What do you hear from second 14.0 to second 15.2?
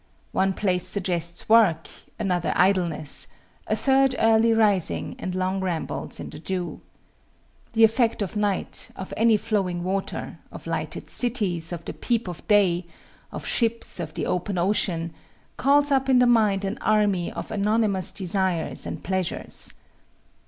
the open ocean,